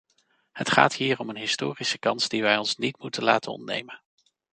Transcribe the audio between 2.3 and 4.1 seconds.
wij ons niet moeten laten ontnemen.